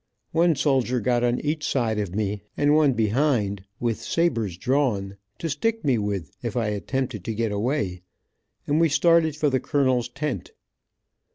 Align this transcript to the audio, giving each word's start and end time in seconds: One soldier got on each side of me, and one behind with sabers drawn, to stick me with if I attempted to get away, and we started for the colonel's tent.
One 0.31 0.55
soldier 0.55 0.99
got 0.99 1.23
on 1.23 1.39
each 1.41 1.63
side 1.63 1.99
of 1.99 2.15
me, 2.15 2.41
and 2.57 2.75
one 2.75 2.93
behind 2.93 3.65
with 3.79 4.01
sabers 4.01 4.57
drawn, 4.57 5.15
to 5.37 5.47
stick 5.47 5.85
me 5.85 5.99
with 5.99 6.31
if 6.41 6.57
I 6.57 6.69
attempted 6.69 7.23
to 7.25 7.35
get 7.35 7.51
away, 7.51 8.01
and 8.65 8.81
we 8.81 8.89
started 8.89 9.35
for 9.35 9.51
the 9.51 9.59
colonel's 9.59 10.09
tent. 10.09 10.53